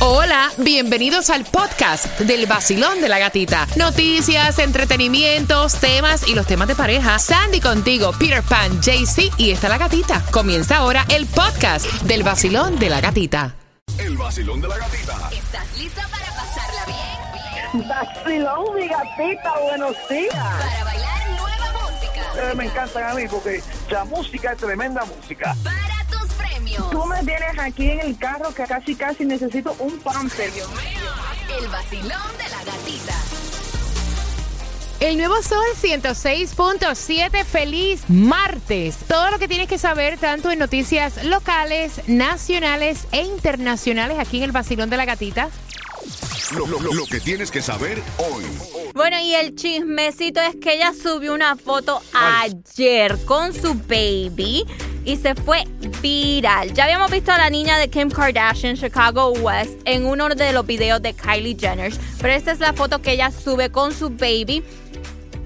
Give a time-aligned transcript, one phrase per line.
[0.00, 3.66] Hola, bienvenidos al podcast del vacilón de la gatita.
[3.74, 7.18] Noticias, entretenimientos, temas y los temas de pareja.
[7.18, 10.22] Sandy contigo, Peter Pan, JC y está la gatita.
[10.30, 13.56] Comienza ahora el podcast del vacilón de la gatita.
[13.98, 15.30] El vacilón de la gatita.
[15.32, 17.88] ¿Estás lista para pasarla bien?
[17.88, 20.32] Vacilón, mi gatita, buenos días.
[20.32, 22.54] Para bailar nueva música.
[22.54, 23.60] Me encantan a mí porque
[23.90, 25.56] la música es tremenda música.
[26.90, 30.50] Tú me tienes aquí en el carro que casi casi necesito un pamper.
[31.60, 33.14] El vacilón de la gatita.
[35.00, 38.96] El nuevo Sol 106.7, feliz martes.
[39.06, 44.42] Todo lo que tienes que saber tanto en noticias locales, nacionales e internacionales aquí en
[44.44, 45.50] el vacilón de la gatita.
[46.52, 48.44] Lo, lo- lo- lo que tienes que saber hoy.
[48.98, 54.66] Bueno, y el chismecito es que ella subió una foto ayer con su baby
[55.04, 55.62] y se fue
[56.02, 56.74] viral.
[56.74, 60.66] Ya habíamos visto a la niña de Kim Kardashian, Chicago West, en uno de los
[60.66, 64.64] videos de Kylie Jenner, pero esta es la foto que ella sube con su baby.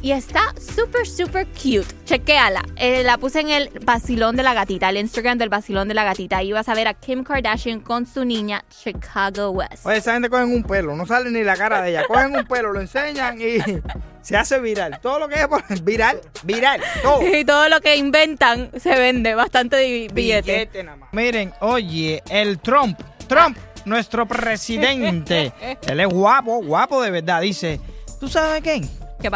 [0.00, 1.86] Y está súper, súper cute.
[2.04, 2.62] Chequéala.
[2.76, 6.04] Eh, la puse en el vacilón de la gatita, el Instagram del vacilón de la
[6.04, 6.36] gatita.
[6.38, 9.84] Ahí vas a ver a Kim Kardashian con su niña Chicago West.
[9.84, 12.04] Oye, esa gente cogen un pelo, no sale ni la cara de ella.
[12.06, 13.58] Cogen un pelo, lo enseñan y
[14.22, 15.00] se hace viral.
[15.02, 17.20] Todo lo que es viral, viral, todo.
[17.38, 20.52] Y todo lo que inventan se vende bastante de billete.
[20.52, 21.08] Billete nada más.
[21.12, 25.52] Miren, oye, el Trump, Trump, nuestro presidente,
[25.88, 27.40] él es guapo, guapo de verdad.
[27.40, 27.80] Dice,
[28.20, 28.80] ¿tú sabes qué?
[29.20, 29.30] ¿Qué?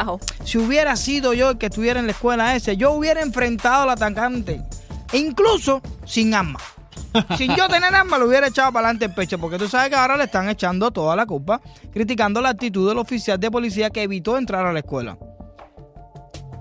[0.45, 3.91] Si hubiera sido yo el que estuviera en la escuela ese, yo hubiera enfrentado al
[3.91, 4.63] atacante,
[5.13, 6.59] e incluso sin arma.
[7.37, 9.97] Sin yo tener arma, lo hubiera echado para adelante el pecho, porque tú sabes que
[9.97, 11.61] ahora le están echando toda la culpa,
[11.93, 15.19] criticando la actitud del oficial de policía que evitó entrar a la escuela.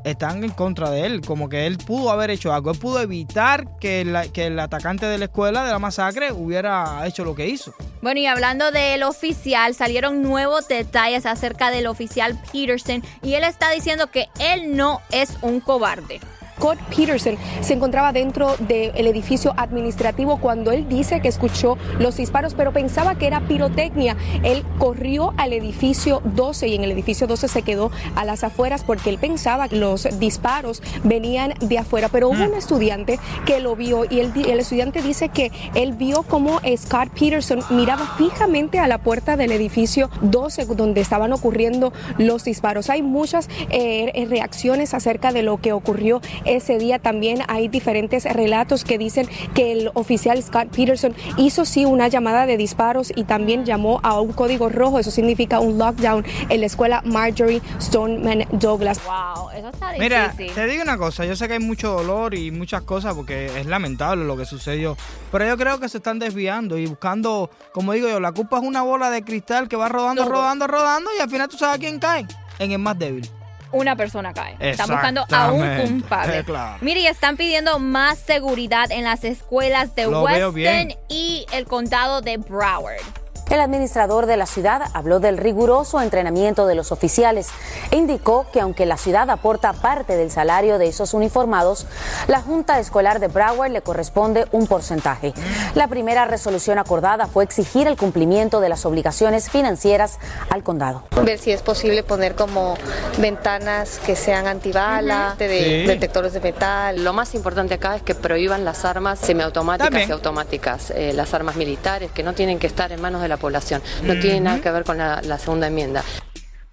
[0.03, 3.77] Están en contra de él, como que él pudo haber hecho algo, él pudo evitar
[3.80, 7.47] que, la- que el atacante de la escuela, de la masacre, hubiera hecho lo que
[7.47, 7.73] hizo.
[8.02, 13.70] Bueno, y hablando del oficial, salieron nuevos detalles acerca del oficial Peterson y él está
[13.70, 16.20] diciendo que él no es un cobarde.
[16.61, 22.54] Scott Peterson se encontraba dentro del edificio administrativo cuando él dice que escuchó los disparos,
[22.54, 24.16] pero pensaba que era pirotecnia.
[24.44, 28.83] Él corrió al edificio 12 y en el edificio 12 se quedó a las afueras
[28.83, 32.10] porque él pensaba que los disparos venían de afuera.
[32.10, 36.22] Pero hubo un estudiante que lo vio y el, el estudiante dice que él vio
[36.22, 42.43] como Scott Peterson miraba fijamente a la puerta del edificio 12 donde estaban ocurriendo los
[42.43, 42.92] disparos.
[42.92, 46.22] Hay muchas eh, reacciones acerca de lo que ocurrió
[46.56, 47.00] ese día.
[47.00, 52.45] También hay diferentes relatos que dicen que el oficial Scott Peterson hizo sí una llamada
[52.45, 55.00] de disparos y también llamó a un código rojo.
[55.00, 59.00] Eso significa un lockdown en la escuela Marjorie Stoneman Douglas.
[59.06, 60.54] Wow, eso está Mira, difícil.
[60.56, 63.66] te digo una cosa, yo sé que hay mucho dolor y muchas cosas porque es
[63.66, 64.98] lamentable lo que sucedió,
[65.32, 68.64] pero yo creo que se están desviando y buscando, como digo yo, la culpa es
[68.64, 72.00] una bola de cristal que va rodando, rodando, rodando y al final tú sabes quién
[72.00, 72.26] cae,
[72.60, 73.30] en el más débil.
[73.71, 74.55] Una persona cae.
[74.59, 76.43] Están buscando a un culpable.
[76.52, 76.77] Claro.
[76.82, 82.21] Mire, y están pidiendo más seguridad en las escuelas de Lo Weston y el condado
[82.21, 83.20] de Broward.
[83.52, 87.50] El administrador de la ciudad habló del riguroso entrenamiento de los oficiales
[87.92, 91.86] e indicó que aunque la ciudad aporta parte del salario de esos uniformados,
[92.30, 95.34] la Junta Escolar de Broward le corresponde un porcentaje.
[95.76, 100.17] La primera resolución acordada fue exigir el cumplimiento de las obligaciones financieras
[100.50, 101.04] al condado.
[101.22, 102.76] ver si es posible poner como
[103.20, 105.50] ventanas que sean antibala, de
[105.82, 105.88] Sí.
[105.88, 107.04] detectores de metal.
[107.04, 110.10] Lo más importante acá es que prohíban las armas semiautomáticas También.
[110.10, 113.41] y automáticas, eh, las armas militares, que no tienen que estar en manos de la
[113.42, 113.82] población.
[114.04, 116.04] No tiene nada que ver con la, la segunda enmienda.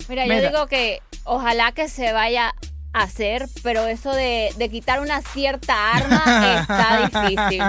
[0.09, 0.49] Mira, yo Mira.
[0.51, 2.55] digo que ojalá que se vaya
[2.93, 7.63] a hacer, pero eso de, de quitar una cierta arma está difícil.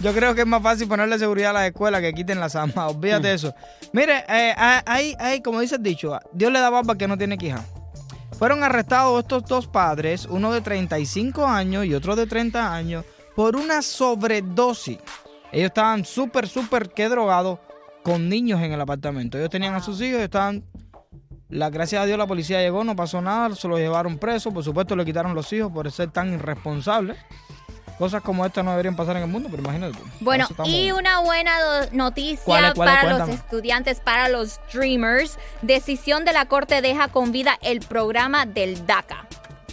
[0.00, 2.94] Yo creo que es más fácil ponerle seguridad a las escuelas que quiten las armas.
[2.94, 3.54] Olvídate de eso.
[3.92, 4.54] Mire, eh,
[4.86, 7.64] hay, hay, como dice el dicho, Dios le da barba que no tiene quija.
[8.38, 13.56] Fueron arrestados estos dos padres, uno de 35 años y otro de 30 años, por
[13.56, 14.98] una sobredosis.
[15.52, 17.58] Ellos estaban súper, súper que drogados
[18.02, 19.38] con niños en el apartamento.
[19.38, 20.64] Ellos tenían a sus hijos estaban...
[21.48, 24.52] La, gracias a Dios la policía llegó, no pasó nada, se lo llevaron preso.
[24.52, 27.18] Por supuesto le quitaron los hijos por ser tan irresponsables.
[27.98, 30.04] Cosas como estas no deberían pasar en el mundo, pero imagínate tú.
[30.20, 31.52] Bueno, y una buena
[31.92, 32.94] noticia ¿Cuál es, cuál es?
[32.94, 35.38] para los estudiantes, para los Dreamers.
[35.60, 39.26] Decisión de la Corte deja con vida el programa del DACA.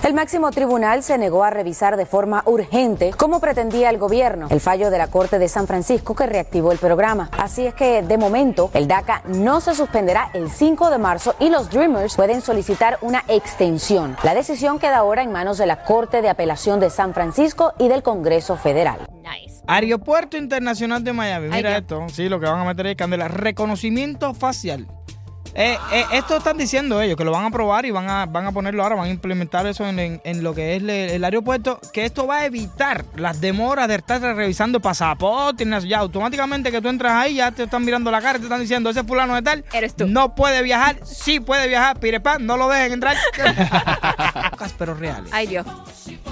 [0.03, 4.61] El máximo tribunal se negó a revisar de forma urgente como pretendía el gobierno el
[4.61, 7.29] fallo de la Corte de San Francisco que reactivó el programa.
[7.37, 11.49] Así es que, de momento, el DACA no se suspenderá el 5 de marzo y
[11.49, 14.15] los Dreamers pueden solicitar una extensión.
[14.23, 17.87] La decisión queda ahora en manos de la Corte de Apelación de San Francisco y
[17.87, 19.07] del Congreso Federal.
[19.23, 19.63] Nice.
[19.67, 21.49] Aeropuerto Internacional de Miami.
[21.49, 22.05] Mira esto.
[22.13, 23.27] Sí, lo que van a meter ahí, Candela.
[23.27, 24.87] Reconocimiento facial.
[25.59, 28.45] Eh, eh, esto están diciendo ellos, que lo van a probar y van a, van
[28.45, 31.79] a ponerlo ahora, van a implementar eso en, en- en lo que es el aeropuerto,
[31.91, 36.71] que esto va a evitar las demoras de estar revisando pasaporte, y nada, ya automáticamente
[36.71, 39.03] que tú entras ahí, ya te están mirando la cara y te están diciendo, ese
[39.03, 40.05] fulano de tal, Eres tú.
[40.05, 43.17] no puede viajar, sí puede viajar, pirepan, no lo dejen entrar.
[44.77, 45.31] pero reales.
[45.33, 45.65] Ay, Dios.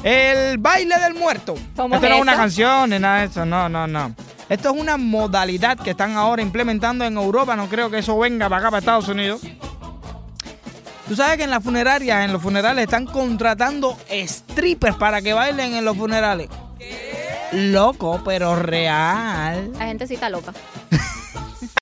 [0.03, 1.55] El baile del muerto.
[1.75, 4.13] ¿Cómo Esto es no es una canción ni nada de eso, no, no, no.
[4.47, 8.47] Esto es una modalidad que están ahora implementando en Europa, no creo que eso venga
[8.47, 9.41] para acá, para Estados Unidos.
[11.07, 15.75] Tú sabes que en las funerarias, en los funerales, están contratando strippers para que bailen
[15.75, 16.49] en los funerales.
[17.51, 19.71] Loco, pero real.
[19.77, 20.53] La gente sí está loca.